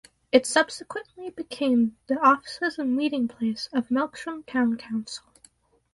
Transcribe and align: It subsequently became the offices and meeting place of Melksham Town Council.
It 0.31 0.47
subsequently 0.47 1.29
became 1.29 1.95
the 2.07 2.17
offices 2.19 2.79
and 2.79 2.95
meeting 2.95 3.27
place 3.27 3.69
of 3.71 3.89
Melksham 3.89 4.43
Town 4.47 4.75
Council. 4.75 5.25